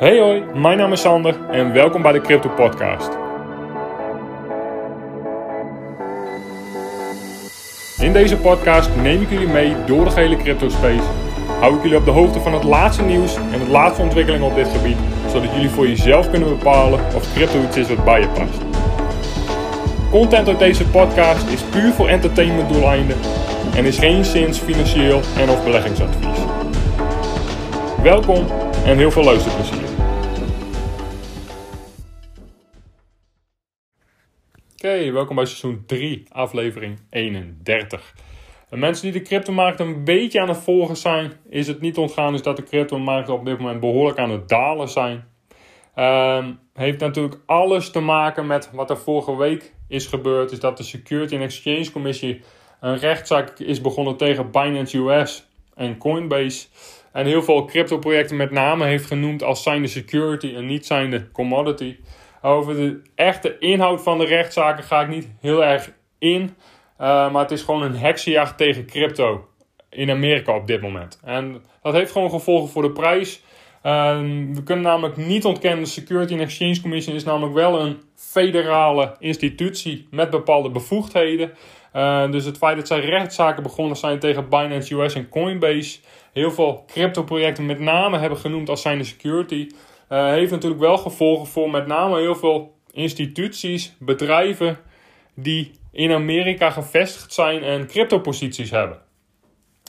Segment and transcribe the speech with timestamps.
[0.00, 3.08] Hey hoi, mijn naam is Sander en welkom bij de Crypto Podcast.
[7.98, 11.08] In deze podcast neem ik jullie mee door de gehele crypto space.
[11.60, 14.54] Hou ik jullie op de hoogte van het laatste nieuws en de laatste ontwikkelingen op
[14.54, 14.96] dit gebied,
[15.30, 18.60] zodat jullie voor jezelf kunnen bepalen of crypto iets is wat bij je past.
[20.10, 23.16] Content uit deze podcast is puur voor entertainment doeleinden
[23.76, 26.38] en is geen zins financieel en of beleggingsadvies.
[28.02, 28.46] Welkom
[28.84, 29.89] en heel veel luisterplezier.
[34.84, 38.14] Oké, welkom bij seizoen 3, aflevering 31.
[38.68, 42.34] De mensen die de cryptomarkt een beetje aan het volgen zijn, is het niet ontgaan
[42.34, 45.24] is dat de cryptomarkten op dit moment behoorlijk aan het dalen zijn.
[45.96, 50.52] Um, heeft natuurlijk alles te maken met wat er vorige week is gebeurd.
[50.52, 52.40] Is dat de Security and Exchange Commissie
[52.80, 56.66] een rechtszaak is begonnen tegen Binance US en Coinbase.
[57.12, 61.96] En heel veel crypto-projecten met name heeft genoemd als zijnde security en niet zijnde commodity.
[62.42, 66.42] Over de echte inhoud van de rechtszaken ga ik niet heel erg in.
[67.00, 69.48] Uh, maar het is gewoon een heksenjacht tegen crypto
[69.90, 71.20] in Amerika op dit moment.
[71.24, 73.42] En dat heeft gewoon gevolgen voor de prijs.
[73.82, 74.18] Uh,
[74.52, 79.16] we kunnen namelijk niet ontkennen, de Security and Exchange Commission is namelijk wel een federale
[79.18, 81.52] institutie met bepaalde bevoegdheden.
[81.96, 85.98] Uh, dus het feit dat zij rechtszaken begonnen zijn tegen Binance US en Coinbase,
[86.32, 89.68] heel veel crypto-projecten met name hebben genoemd als zijnde security,
[90.10, 94.78] uh, heeft natuurlijk wel gevolgen voor met name heel veel instituties, bedrijven
[95.34, 98.98] die in Amerika gevestigd zijn en crypto-posities hebben.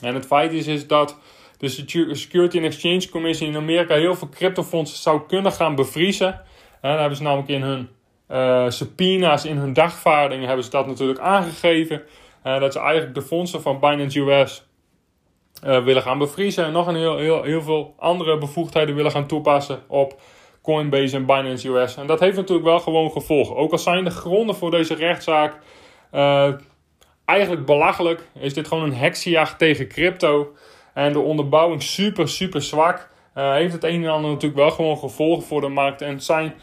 [0.02, 1.18] En het feit is, is dat
[1.58, 1.68] de
[2.14, 6.34] Security and Exchange Commission in Amerika heel veel cryptofondsen zou kunnen gaan bevriezen.
[6.82, 7.90] En dan hebben ze namelijk in hun
[8.30, 12.04] uh, subpoena's, in hun dagvaardingen, hebben ze dat natuurlijk aangegeven.
[12.44, 14.64] Dat ze eigenlijk de fondsen van Binance US
[15.66, 16.66] uh, willen gaan bevriezen.
[16.66, 20.22] En nog een heel, heel, heel veel andere bevoegdheden willen gaan toepassen op
[20.62, 21.96] Coinbase en Binance US.
[21.96, 23.56] En dat heeft natuurlijk wel gewoon gevolgen.
[23.56, 25.60] Ook al zijn de gronden voor deze rechtszaak
[27.26, 30.54] eigenlijk belachelijk, is dit gewoon een heksenjacht tegen crypto.
[30.94, 33.10] En de onderbouwing super, super zwak.
[33.36, 36.02] Uh, heeft het een en ander natuurlijk wel gewoon gevolgen voor de markt.
[36.02, 36.54] En het zijn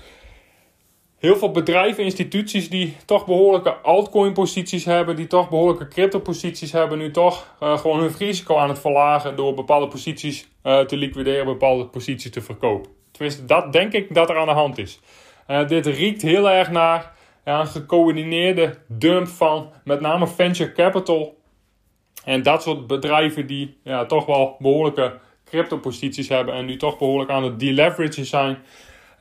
[1.19, 6.73] heel veel bedrijven, instituties die toch behoorlijke altcoin posities hebben, die toch behoorlijke crypto posities
[6.73, 10.97] hebben, nu toch uh, gewoon hun risico aan het verlagen door bepaalde posities uh, te
[10.97, 12.91] liquideren, bepaalde posities te verkopen.
[13.11, 15.01] Tenminste, dat denk ik dat er aan de hand is.
[15.67, 17.12] dit riekt heel erg naar
[17.45, 21.37] een gecoördineerde dump van met name venture capital
[22.25, 27.31] en dat soort bedrijven die ja, toch wel behoorlijke crypto-posities hebben en nu toch behoorlijk
[27.31, 28.59] aan het deleveragen zijn.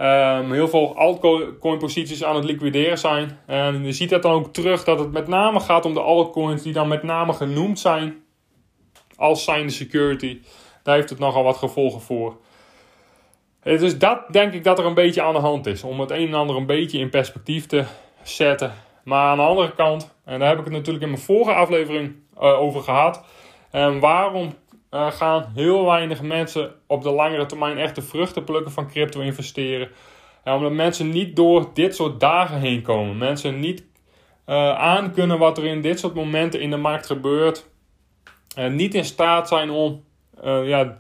[0.02, 3.40] Um, heel veel altcoin-posities aan het liquideren zijn.
[3.46, 6.62] En je ziet dat dan ook terug dat het met name gaat om de altcoins
[6.62, 8.24] die dan met name genoemd zijn
[9.16, 10.40] als zijnde security.
[10.84, 12.38] Daar heeft het nogal wat gevolgen voor.
[13.64, 15.84] Dus dat denk ik dat er een beetje aan de hand is.
[15.84, 17.84] Om het een en ander een beetje in perspectief te
[18.24, 18.74] zetten.
[19.04, 22.16] Maar aan de andere kant, en daar heb ik het natuurlijk in mijn vorige aflevering
[22.42, 23.24] uh, over gehad.
[23.72, 24.54] En waarom
[24.92, 29.90] gaan heel weinig mensen op de langere termijn echt de vruchten plukken van crypto investeren?
[30.44, 33.18] Omdat mensen niet door dit soort dagen heen komen.
[33.18, 33.84] Mensen niet
[34.46, 37.70] uh, aankunnen wat er in dit soort momenten in de markt gebeurt.
[38.70, 40.04] Niet in staat zijn om
[40.44, 41.00] ja,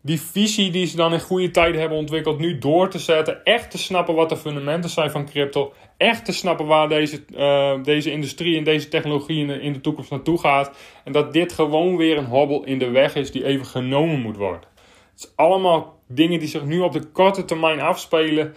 [0.00, 3.44] die visie die ze dan in goede tijden hebben ontwikkeld, nu door te zetten.
[3.44, 5.72] Echt te snappen wat de fundamenten zijn van crypto.
[6.00, 10.38] Echt te snappen waar deze, uh, deze industrie en deze technologie in de, toekomst naartoe
[10.38, 10.76] gaat.
[11.04, 14.36] En dat dit gewoon weer een hobbel in de weg is die even genomen moet
[14.36, 14.68] worden.
[15.12, 18.54] Het is allemaal dingen die zich nu op de korte termijn afspelen.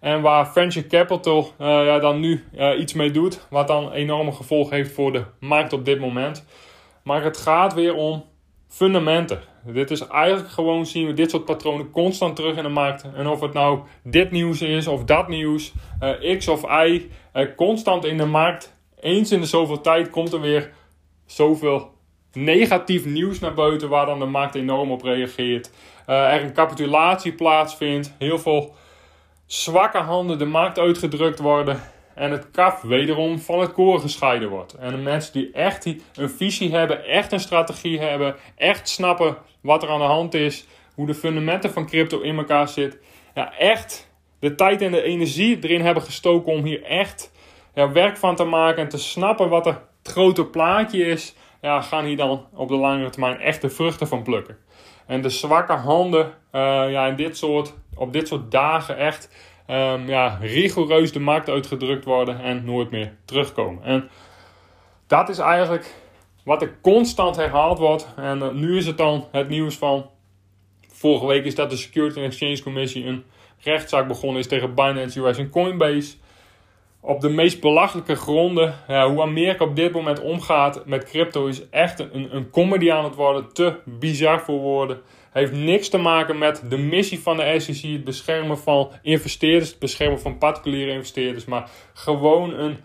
[0.00, 3.46] En waar venture capital uh, ja, dan nu uh, iets mee doet.
[3.50, 6.44] Wat dan enorme gevolgen heeft voor de markt op dit moment.
[7.02, 8.24] Maar het gaat weer om
[8.74, 9.40] fundamenten.
[9.64, 13.04] Dit is eigenlijk gewoon zien we dit soort patronen constant terug in de markt.
[13.14, 17.46] En of het nou dit nieuws is of dat nieuws, uh, X of Y, uh,
[17.56, 18.76] constant in de markt.
[19.00, 20.72] Eens in de zoveel tijd komt er weer
[21.26, 21.92] zoveel
[22.32, 25.70] negatief nieuws naar buiten waar dan de markt enorm op reageert.
[26.06, 28.74] Uh, er een capitulatie plaatsvindt, heel veel
[29.46, 31.80] zwakke handen de markt uitgedrukt worden.
[32.14, 34.74] En het kaf wederom van het koren gescheiden wordt.
[34.74, 39.82] En de mensen die echt een visie hebben, echt een strategie hebben, echt snappen wat
[39.82, 43.00] er aan de hand is, hoe de fundamenten van crypto in elkaar zitten.
[43.34, 47.32] Ja, echt de tijd en de energie erin hebben gestoken om hier echt
[47.74, 51.34] ja, werk van te maken en te snappen wat het grote plaatje is.
[51.60, 54.58] Ja, gaan hier dan op de langere termijn echt de vruchten van plukken.
[55.06, 56.30] En de zwakke handen uh,
[56.90, 59.28] ja, in dit soort, op dit soort dagen echt
[59.66, 63.82] um, ja, rigoureus de markt uitgedrukt worden en nooit meer terugkomen.
[63.82, 64.10] En
[65.06, 65.94] dat is eigenlijk
[66.44, 68.08] wat er constant herhaald wordt.
[68.16, 70.10] En uh, nu is het dan het nieuws van
[71.04, 73.24] Vorige week is dat de Security and Exchange Commissie een
[73.58, 76.16] rechtszaak begonnen is tegen Binance US en Coinbase.
[77.06, 78.74] Op de meest belachelijke gronden.
[78.88, 83.04] Ja, hoe Amerika op dit moment omgaat met crypto is echt een, een comedy aan
[83.04, 83.52] het worden.
[83.52, 85.00] Te bizar voor woorden.
[85.32, 87.92] Heeft niks te maken met de missie van de SEC.
[87.92, 89.70] Het beschermen van investeerders.
[89.70, 91.44] Het beschermen van particuliere investeerders.
[91.44, 92.76] Maar gewoon een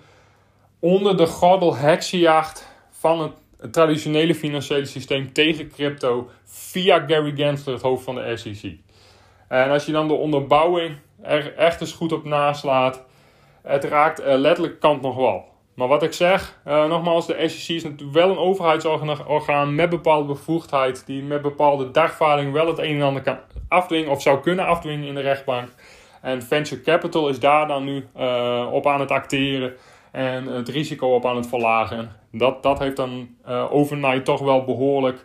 [0.79, 6.29] onder de gordel heksenjacht van het, traditionele financiële systeem tegen crypto.
[6.43, 8.77] Via Gary Gensler, het hoofd van de SEC.
[9.47, 13.07] En als je dan de onderbouwing er echt eens goed op naslaat,
[13.63, 15.45] het raakt uh, letterlijk kant nog wel.
[15.73, 20.27] Maar wat ik zeg, uh, nogmaals, de SEC is natuurlijk wel een overheidsorgaan met bepaalde
[20.27, 24.65] bevoegdheid, die met bepaalde dagvaarding wel het een en ander kan afdwingen of zou kunnen
[24.65, 25.69] afdwingen in de rechtbank.
[26.21, 29.73] En venture capital is daar dan nu uh, op aan het acteren
[30.11, 32.11] en het risico op aan het verlagen.
[32.31, 33.27] Dat, dat heeft dan
[33.69, 35.23] overnight toch wel behoorlijk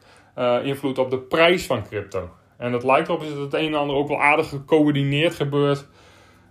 [0.62, 2.31] invloed op de prijs van crypto.
[2.56, 5.86] En het lijkt erop dat het een en ander ook wel aardig gecoördineerd gebeurt.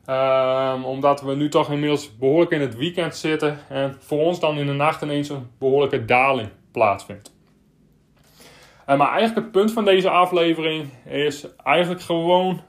[0.09, 3.59] Um, omdat we nu toch inmiddels behoorlijk in het weekend zitten.
[3.69, 7.33] En voor ons dan in de nacht ineens een behoorlijke daling plaatsvindt.
[8.89, 12.61] Uh, maar eigenlijk het punt van deze aflevering is eigenlijk gewoon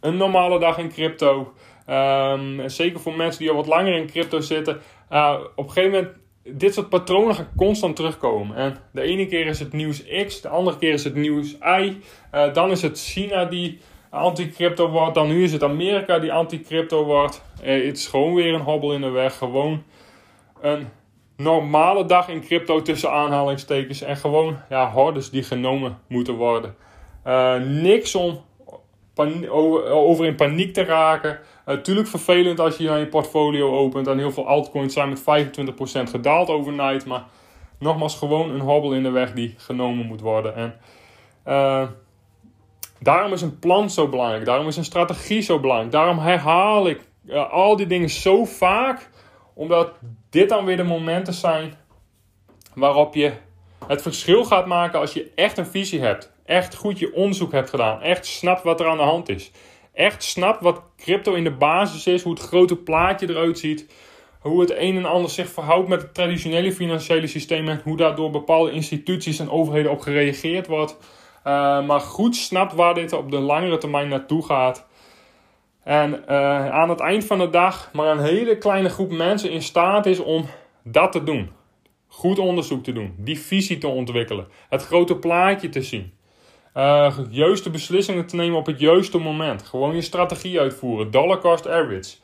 [0.00, 1.52] een normale dag in crypto.
[1.90, 4.80] Um, zeker voor mensen die al wat langer in crypto zitten.
[5.10, 8.56] Uh, op een gegeven moment dit soort patronen gaan constant terugkomen.
[8.56, 11.96] En de ene keer is het nieuws X, de andere keer is het nieuws Y.
[12.34, 13.80] Uh, dan is het China die
[14.12, 15.14] anti-crypto wordt.
[15.14, 17.42] Dan nu is het Amerika die anti-crypto wordt.
[17.64, 19.36] Uh, het is gewoon weer een hobbel in de weg.
[19.36, 19.82] Gewoon
[20.60, 20.88] een
[21.36, 24.02] normale dag in crypto tussen aanhalingstekens.
[24.02, 26.74] En gewoon ja, hordes die genomen moeten worden.
[27.26, 28.40] Uh, niks om
[29.90, 31.38] over, in paniek te raken.
[31.66, 36.48] Natuurlijk vervelend als je je portfolio opent en heel veel altcoins zijn met 25% gedaald
[36.48, 37.06] overnight.
[37.06, 37.24] Maar
[37.78, 40.54] nogmaals, gewoon een hobbel in de weg die genomen moet worden.
[40.54, 40.74] En
[41.46, 41.88] uh,
[43.02, 44.44] daarom is een plan zo belangrijk.
[44.44, 45.92] Daarom is een strategie zo belangrijk.
[45.92, 49.10] Daarom herhaal ik uh, al die dingen zo vaak.
[49.54, 49.90] Omdat
[50.30, 51.74] dit dan weer de momenten zijn
[52.74, 53.32] waarop je
[53.86, 57.70] het verschil gaat maken als je echt een visie hebt echt goed je onderzoek hebt
[57.70, 58.00] gedaan.
[58.00, 59.50] Echt snapt wat er aan de hand is.
[59.92, 62.22] Echt snapt wat crypto in de basis is.
[62.22, 63.86] Hoe het grote plaatje eruit ziet.
[64.40, 67.68] Hoe het een en ander zich verhoudt met het traditionele financiële systeem.
[67.68, 70.96] En hoe daar door bepaalde instituties en overheden op gereageerd wordt.
[71.46, 74.86] Uh, maar goed snapt waar dit op de langere termijn naartoe gaat.
[75.84, 79.62] En uh, aan het eind van de dag maar een hele kleine groep mensen in
[79.62, 80.46] staat is om
[80.84, 81.50] dat te doen.
[82.06, 86.12] Goed onderzoek te doen, die visie te ontwikkelen, het grote plaatje te zien.
[86.74, 89.62] Uh, juiste beslissingen te nemen op het juiste moment.
[89.62, 91.10] Gewoon je strategie uitvoeren.
[91.10, 92.16] Dollar cost average.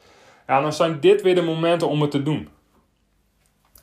[0.47, 2.49] Ja, dan zijn dit weer de momenten om het te doen.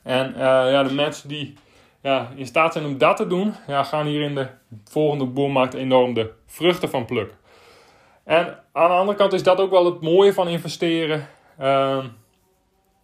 [0.02, 1.54] En ja, de mensen die
[2.06, 4.46] ja, in staat zijn om dat te doen, ja, gaan hier in de
[4.84, 7.36] volgende boelmarkt enorm de vruchten van plukken.
[8.24, 11.28] En aan de andere kant is dat ook wel het mooie van investeren.
[11.60, 12.04] Uh,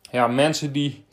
[0.01, 1.05] ja, mensen die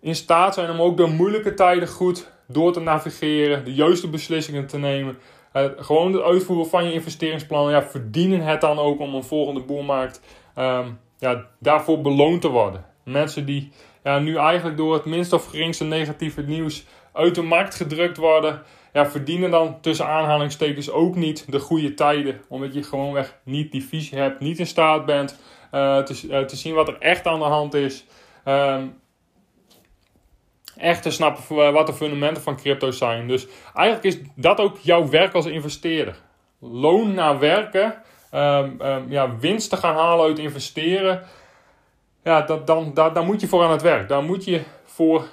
[0.00, 4.66] in staat zijn om ook de moeilijke tijden goed door te navigeren, de juiste beslissingen
[4.66, 5.18] te nemen.
[5.52, 9.60] Uh, gewoon het uitvoeren van je investeringsplan, ja, verdienen het dan ook om een volgende
[9.60, 10.20] boelmarkt
[10.58, 12.84] um, ja, daarvoor beloond te worden.
[13.04, 13.72] Mensen die
[14.04, 16.84] ja, nu eigenlijk door het minst of geringste negatieve nieuws
[17.18, 18.62] uit de markt gedrukt worden,
[18.92, 22.40] ja, verdienen dan tussen aanhalingstekens ook niet de goede tijden.
[22.48, 25.38] Omdat je gewoonweg niet die visie hebt, niet in staat bent
[25.72, 28.04] uh, te, uh, te zien wat er echt aan de hand is.
[28.44, 29.00] Um,
[30.76, 33.28] echt te snappen wat de fundamenten van crypto zijn.
[33.28, 36.16] Dus eigenlijk is dat ook jouw werk als investeerder.
[36.60, 37.94] Loon naar werken,
[38.34, 41.22] um, ja, winst te gaan halen uit investeren.
[42.24, 44.08] Ja, dat, dan, daar, daar moet je voor aan het werk.
[44.08, 45.28] Daar moet je voor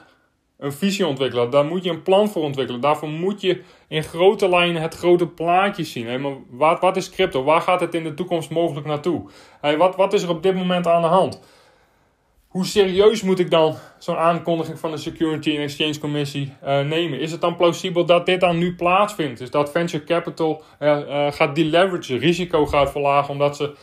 [0.65, 1.50] een visie ontwikkelen.
[1.50, 2.81] Daar moet je een plan voor ontwikkelen.
[2.81, 6.05] Daarvoor moet je in grote lijnen het grote plaatje zien.
[6.05, 7.43] Hey, maar wat, wat is crypto?
[7.43, 9.29] Waar gaat het in de toekomst mogelijk naartoe?
[9.62, 11.39] Hey, wat, wat is er op dit moment aan de hand?
[12.55, 17.19] hoe serieus moet ik dan zo'n aankondiging van de Security and Exchange Commissie uh, nemen?
[17.19, 19.39] Is het dan plausibel dat dit dan nu plaatsvindt?
[19.39, 23.75] Dus dat venture capital uh, uh, gaat deleveragen, risico gaat verlagen, omdat ze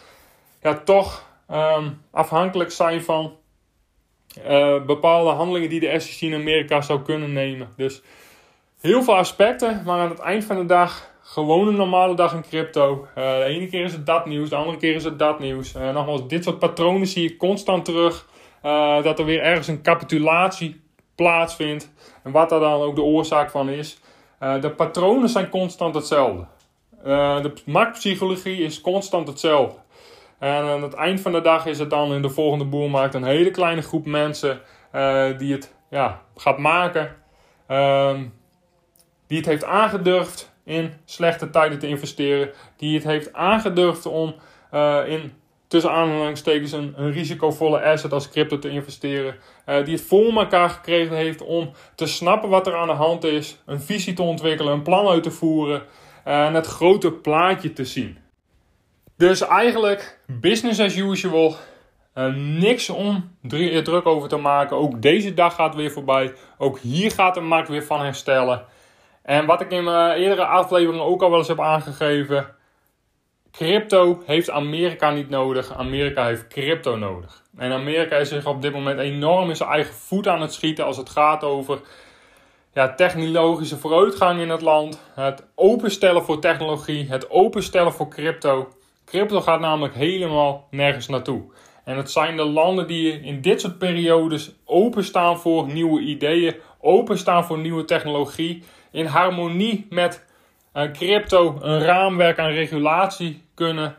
[0.63, 3.37] ja, toch um, afhankelijk zijn van
[4.87, 7.69] bepaalde handelingen die de SEC in Amerika zou kunnen nemen.
[7.77, 8.03] Dus
[8.81, 12.43] heel veel aspecten, maar aan het eind van de dag gewoon een normale dag in
[12.49, 13.07] crypto.
[13.15, 15.73] de ene keer is het dat nieuws, de andere keer is het dat nieuws.
[15.73, 18.29] nogmaals, dit soort patronen zie je constant terug.
[19.03, 20.81] Dat er weer ergens een capitulatie
[21.15, 21.93] plaatsvindt.
[22.23, 23.99] En wat daar dan ook de oorzaak van is.
[24.39, 26.47] De patronen zijn constant hetzelfde.
[27.43, 29.79] De marktpsychologie is constant hetzelfde.
[30.43, 33.25] En aan het eind van de dag is het dan in de volgende boelmarkt een
[33.25, 34.61] hele kleine groep mensen
[35.39, 37.17] die het ja, gaat maken.
[37.67, 38.25] Ehm,
[39.27, 40.51] die het heeft aangedurfd.
[40.65, 42.51] in slechte tijden te investeren.
[42.77, 44.35] Die het heeft aangedurfd om
[44.75, 45.33] uh, in
[45.69, 49.35] tussen aanhalingstekens een, risicovolle asset als crypto te investeren.
[49.67, 53.25] Uh, die het voor elkaar gekregen heeft om te snappen wat er aan de hand
[53.25, 53.59] is.
[53.67, 55.83] Een visie te ontwikkelen, een plan uit te voeren.
[56.25, 58.19] En het grote plaatje te zien.
[59.23, 61.57] Dus eigenlijk business as usual.
[62.15, 63.37] Uh, niks om
[63.83, 64.77] druk over te maken.
[64.77, 66.35] Ook deze dag gaat weer voorbij.
[66.59, 68.65] Ook hier gaat de markt weer van herstellen.
[69.23, 72.47] En wat ik in mijn eerdere afleveringen ook al wel eens heb aangegeven.
[73.53, 75.73] Crypto heeft Amerika niet nodig.
[75.73, 77.43] Amerika heeft crypto nodig.
[77.57, 80.85] En Amerika is zich op dit moment enorm in zijn eigen voet aan het schieten
[80.85, 81.81] als het gaat over
[82.73, 85.01] ja, technologische vooruitgang in het land.
[85.15, 87.09] Het openstellen voor technologie.
[87.09, 88.69] Het openstellen voor crypto.
[89.05, 91.43] Crypto gaat namelijk helemaal nergens naartoe.
[91.85, 97.45] En het zijn de landen die in dit soort periodes openstaan voor nieuwe ideeën, openstaan
[97.45, 100.25] voor nieuwe technologie, in harmonie met
[100.75, 103.97] uh, crypto een raamwerk aan regulatie kunnen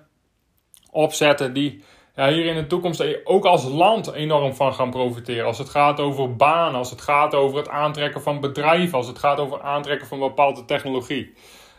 [0.92, 1.84] opzetten die
[2.16, 5.46] ja, hier in de toekomst ook als land enorm van gaan profiteren.
[5.46, 9.20] Als het gaat over banen, als het gaat over het aantrekken van bedrijven, als het
[9.20, 11.34] gaat over aantrekken van bepaalde technologie.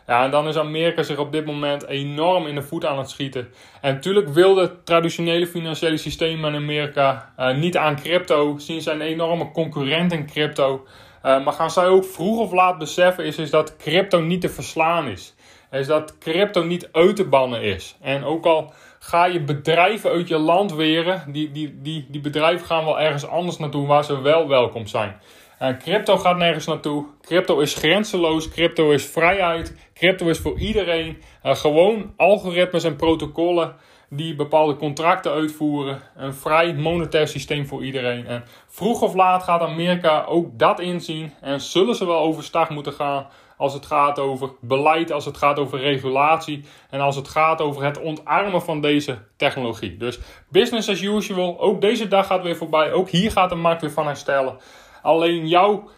[0.07, 3.09] Ja, en dan is Amerika zich op dit moment enorm in de voet aan het
[3.09, 3.47] schieten.
[3.81, 8.57] En natuurlijk wil het traditionele financiële systeem in Amerika uh, niet aan crypto.
[8.57, 10.85] Zien zijn een enorme concurrent in crypto.
[11.25, 14.49] Uh, maar gaan zij ook vroeg of laat beseffen is, is dat crypto niet te
[14.49, 15.35] verslaan is.
[15.71, 17.97] Is dat crypto niet uit te bannen is.
[18.01, 22.65] En ook al ga je bedrijven uit je land weren, die, die, die, die bedrijven
[22.65, 25.19] gaan wel ergens anders naartoe waar ze wel welkom zijn.
[25.57, 27.05] En crypto gaat nergens naartoe.
[27.21, 28.49] Crypto is grenzeloos.
[28.49, 29.75] Crypto is vrijheid.
[29.93, 31.21] Crypto is voor iedereen.
[31.43, 33.75] Uh, gewoon algoritmes en protocollen
[34.09, 36.01] die bepaalde contracten uitvoeren.
[36.15, 38.27] Een vrij monetair systeem voor iedereen.
[38.27, 41.33] En vroeg of laat gaat Amerika ook dat inzien.
[41.41, 45.59] En zullen ze wel overstag moeten gaan als het gaat over beleid, als het gaat
[45.59, 49.97] over regulatie en als het gaat over het ontarmen van deze technologie.
[49.97, 50.19] Dus
[50.49, 51.59] business as usual.
[51.59, 52.91] Ook deze dag gaat weer voorbij.
[52.91, 54.57] Ook hier gaat de markt weer van herstellen.
[55.05, 55.89] Alleen jouw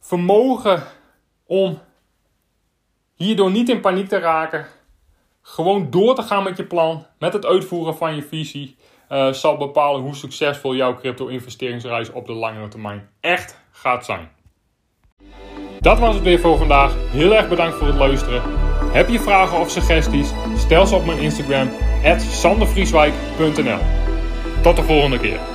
[0.00, 0.82] vermogen
[1.46, 1.78] om
[3.14, 4.66] hierdoor niet in paniek te raken,
[5.42, 8.76] gewoon door te gaan met je plan, met het uitvoeren van je visie,
[9.08, 14.30] uh, zal bepalen hoe succesvol jouw crypto-investeringsreis op de langere termijn echt gaat zijn.
[15.80, 16.94] Dat was het weer voor vandaag.
[16.96, 18.42] Heel erg bedankt voor het luisteren.
[18.92, 20.32] Heb je vragen of suggesties?
[20.56, 21.70] Stel ze op mijn Instagram,
[22.18, 23.78] sandervrieswijk.nl.
[24.62, 25.51] Tot de volgende keer.